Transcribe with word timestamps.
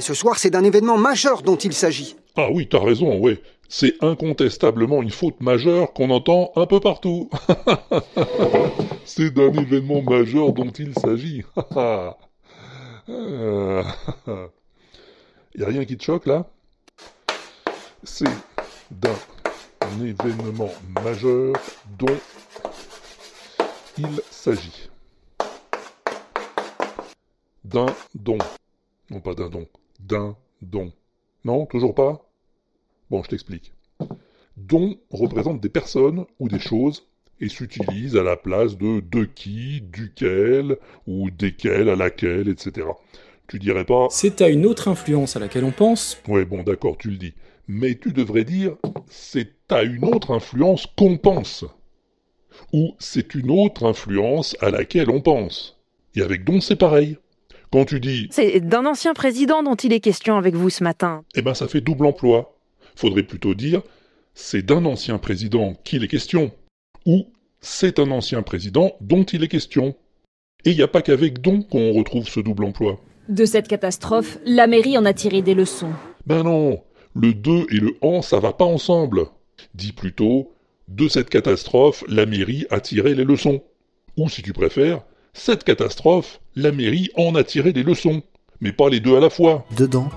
Ce 0.00 0.14
soir, 0.14 0.38
c'est 0.38 0.50
d'un 0.50 0.64
événement 0.64 0.96
majeur 0.96 1.42
dont 1.42 1.56
il 1.56 1.72
s'agit. 1.72 2.16
Ah 2.36 2.48
oui, 2.50 2.68
t'as 2.68 2.82
raison, 2.82 3.18
ouais. 3.18 3.40
C'est 3.68 4.02
incontestablement 4.02 5.02
une 5.02 5.10
faute 5.10 5.40
majeure 5.40 5.92
qu'on 5.92 6.10
entend 6.10 6.52
un 6.56 6.66
peu 6.66 6.80
partout. 6.80 7.30
c'est 9.04 9.30
d'un 9.30 9.52
événement 9.52 10.02
majeur 10.02 10.52
dont 10.52 10.70
il 10.70 10.94
s'agit. 10.94 11.44
Il 11.68 12.12
y 15.56 15.62
a 15.62 15.66
rien 15.66 15.84
qui 15.84 15.96
te 15.96 16.02
choque 16.02 16.26
là? 16.26 16.46
C'est 18.02 18.24
d'un 18.90 19.14
événement 20.02 20.70
majeur 21.04 21.54
dont 21.98 22.18
il 23.98 24.20
s'agit. 24.30 24.88
D'un 27.64 27.86
don. 28.14 28.38
Non 29.10 29.20
pas 29.20 29.34
d'un 29.34 29.48
don. 29.48 29.66
D'un 30.04 30.36
don. 30.62 30.92
Non, 31.44 31.66
toujours 31.66 31.94
pas 31.94 32.30
Bon, 33.10 33.22
je 33.22 33.28
t'explique. 33.28 33.72
Don 34.56 34.96
représente 35.10 35.60
des 35.60 35.68
personnes 35.68 36.26
ou 36.38 36.48
des 36.48 36.58
choses 36.58 37.06
et 37.40 37.48
s'utilise 37.48 38.16
à 38.16 38.22
la 38.22 38.36
place 38.36 38.76
de 38.76 39.00
de 39.00 39.24
qui, 39.24 39.80
duquel, 39.80 40.76
ou 41.06 41.30
desquels, 41.30 41.88
à 41.88 41.96
laquelle, 41.96 42.48
etc. 42.48 42.86
Tu 43.48 43.58
dirais 43.58 43.84
pas... 43.84 44.08
C'est 44.10 44.42
à 44.42 44.48
une 44.48 44.66
autre 44.66 44.88
influence 44.88 45.36
à 45.36 45.40
laquelle 45.40 45.64
on 45.64 45.72
pense. 45.72 46.20
Ouais, 46.28 46.44
bon, 46.44 46.62
d'accord, 46.62 46.96
tu 46.98 47.10
le 47.10 47.16
dis. 47.16 47.34
Mais 47.66 47.94
tu 47.96 48.12
devrais 48.12 48.44
dire, 48.44 48.76
c'est 49.08 49.52
à 49.70 49.82
une 49.82 50.04
autre 50.04 50.32
influence 50.32 50.86
qu'on 50.96 51.16
pense. 51.16 51.64
Ou 52.72 52.94
c'est 52.98 53.34
une 53.34 53.50
autre 53.50 53.86
influence 53.86 54.56
à 54.60 54.70
laquelle 54.70 55.10
on 55.10 55.20
pense. 55.20 55.80
Et 56.14 56.22
avec 56.22 56.44
don, 56.44 56.60
c'est 56.60 56.76
pareil. 56.76 57.16
Quand 57.72 57.84
tu 57.84 58.00
dis... 58.00 58.28
C'est 58.30 58.60
d'un 58.60 58.84
ancien 58.84 59.14
président 59.14 59.62
dont 59.62 59.76
il 59.76 59.92
est 59.92 60.00
question 60.00 60.36
avec 60.36 60.54
vous 60.54 60.70
ce 60.70 60.82
matin. 60.82 61.24
Eh 61.34 61.42
ben, 61.42 61.54
ça 61.54 61.68
fait 61.68 61.80
double 61.80 62.06
emploi. 62.06 62.56
Faudrait 62.96 63.22
plutôt 63.22 63.54
dire, 63.54 63.82
c'est 64.34 64.62
d'un 64.62 64.84
ancien 64.84 65.18
président 65.18 65.74
qu'il 65.84 66.02
est 66.02 66.08
question. 66.08 66.50
Ou 67.06 67.26
c'est 67.60 67.98
un 67.98 68.10
ancien 68.10 68.42
président 68.42 68.92
dont 69.00 69.22
il 69.22 69.44
est 69.44 69.48
question. 69.48 69.94
Et 70.64 70.70
il 70.70 70.76
n'y 70.76 70.82
a 70.82 70.88
pas 70.88 71.02
qu'avec 71.02 71.40
don 71.40 71.62
qu'on 71.62 71.92
retrouve 71.92 72.28
ce 72.28 72.40
double 72.40 72.64
emploi. 72.64 72.98
De 73.28 73.44
cette 73.44 73.68
catastrophe, 73.68 74.38
la 74.44 74.66
mairie 74.66 74.98
en 74.98 75.04
a 75.04 75.14
tiré 75.14 75.40
des 75.40 75.54
leçons. 75.54 75.92
Ben 76.26 76.42
non, 76.42 76.82
le 77.14 77.32
de 77.32 77.72
et 77.74 77.78
le 77.78 77.94
en, 78.00 78.20
ça 78.20 78.40
va 78.40 78.52
pas 78.52 78.64
ensemble. 78.64 79.26
Dis 79.74 79.92
plutôt, 79.92 80.52
de 80.88 81.06
cette 81.06 81.30
catastrophe, 81.30 82.02
la 82.08 82.26
mairie 82.26 82.66
a 82.70 82.80
tiré 82.80 83.14
les 83.14 83.24
leçons. 83.24 83.62
Ou 84.16 84.28
si 84.28 84.42
tu 84.42 84.52
préfères, 84.52 85.02
cette 85.32 85.64
catastrophe, 85.64 86.40
la 86.56 86.72
mairie 86.72 87.10
en 87.16 87.34
a 87.34 87.44
tiré 87.44 87.72
des 87.72 87.82
leçons. 87.82 88.22
Mais 88.60 88.72
pas 88.72 88.88
les 88.88 89.00
deux 89.00 89.16
à 89.16 89.20
la 89.20 89.30
fois. 89.30 89.64
Dedans, 89.76 90.10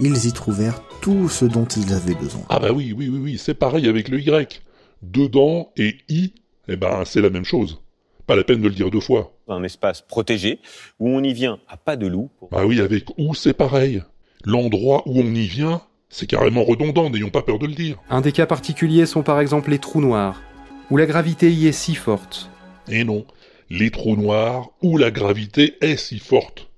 ils 0.00 0.26
y 0.26 0.32
trouvèrent 0.32 0.82
tout 1.00 1.28
ce 1.28 1.44
dont 1.44 1.66
ils 1.66 1.92
avaient 1.92 2.14
besoin. 2.14 2.42
Ah 2.48 2.58
bah 2.58 2.72
oui, 2.72 2.94
oui, 2.96 3.08
oui, 3.08 3.18
oui, 3.18 3.38
c'est 3.38 3.54
pareil 3.54 3.88
avec 3.88 4.08
le 4.08 4.20
Y. 4.20 4.62
Dedans 5.02 5.70
et 5.76 5.96
I, 6.08 6.32
eh 6.68 6.76
ben 6.76 7.04
c'est 7.04 7.20
la 7.20 7.30
même 7.30 7.44
chose. 7.44 7.80
Pas 8.26 8.36
la 8.36 8.44
peine 8.44 8.60
de 8.60 8.68
le 8.68 8.74
dire 8.74 8.90
deux 8.90 9.00
fois. 9.00 9.32
Un 9.48 9.64
espace 9.64 10.02
protégé 10.02 10.60
où 10.98 11.08
on 11.08 11.22
y 11.22 11.32
vient 11.32 11.58
à 11.68 11.76
pas 11.76 11.96
de 11.96 12.06
loup. 12.06 12.30
Bah 12.50 12.64
oui, 12.64 12.80
avec 12.80 13.06
où 13.18 13.34
c'est 13.34 13.54
pareil. 13.54 14.02
L'endroit 14.44 15.02
où 15.06 15.18
on 15.20 15.34
y 15.34 15.46
vient, 15.46 15.82
c'est 16.08 16.26
carrément 16.26 16.64
redondant, 16.64 17.10
n'ayons 17.10 17.30
pas 17.30 17.42
peur 17.42 17.58
de 17.58 17.66
le 17.66 17.74
dire. 17.74 17.98
Un 18.08 18.20
des 18.20 18.32
cas 18.32 18.46
particuliers 18.46 19.06
sont 19.06 19.22
par 19.22 19.40
exemple 19.40 19.70
les 19.70 19.78
trous 19.78 20.00
noirs, 20.00 20.40
où 20.90 20.96
la 20.96 21.06
gravité 21.06 21.50
y 21.52 21.66
est 21.66 21.72
si 21.72 21.94
forte. 21.94 22.50
Et 22.88 23.04
non, 23.04 23.24
les 23.70 23.90
trous 23.90 24.16
noirs 24.16 24.70
où 24.82 24.98
la 24.98 25.10
gravité 25.10 25.76
est 25.80 25.96
si 25.96 26.18
forte. 26.18 26.68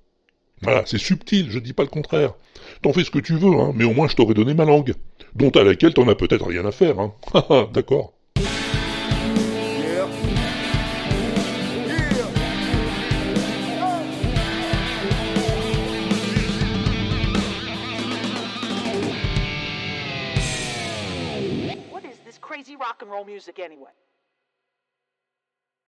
Voilà, 0.61 0.85
c'est 0.87 0.99
subtil, 0.99 1.51
je 1.51 1.59
dis 1.59 1.73
pas 1.73 1.83
le 1.83 1.89
contraire. 1.89 2.35
T'en 2.83 2.93
fais 2.93 3.03
ce 3.03 3.11
que 3.11 3.19
tu 3.19 3.35
veux, 3.35 3.53
hein, 3.59 3.73
mais 3.75 3.85
au 3.85 3.93
moins 3.93 4.09
je 4.09 4.15
t'aurais 4.15 4.35
donné 4.35 4.55
ma 4.55 4.65
langue, 4.65 4.95
dont 5.35 5.51
à 5.51 5.65
laquelle 5.65 5.95
t'en 5.95 6.07
as 6.09 6.15
peut-être 6.15 6.47
rien 6.47 6.65
à 6.65 6.71
faire, 6.71 7.01
hein. 7.01 7.15
D'accord. 7.73 8.13
What 21.91 22.05
is 22.69 22.77
rock 22.77 23.27
music 23.27 23.59
anyway? 23.59 23.91